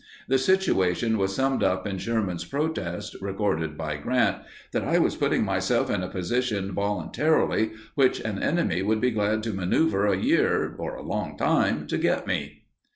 The 0.27 0.39
situation 0.39 1.19
was 1.19 1.35
summed 1.35 1.61
up 1.61 1.85
in 1.85 1.99
Sherman's 1.99 2.43
protest, 2.43 3.15
recorded 3.21 3.77
by 3.77 3.97
Grant, 3.97 4.37
"that 4.71 4.83
I 4.83 4.97
was 4.97 5.15
putting 5.15 5.45
myself 5.45 5.91
in 5.91 6.01
a 6.01 6.09
position 6.09 6.71
voluntarily 6.71 7.73
which 7.93 8.19
an 8.19 8.41
enemy 8.41 8.81
would 8.81 8.99
be 8.99 9.11
glad 9.11 9.43
to 9.43 9.53
maneuver 9.53 10.07
a 10.07 10.17
year—or 10.17 10.95
a 10.95 11.03
long 11.03 11.37
time—to 11.37 11.97
get 11.99 12.25
me." 12.25 12.63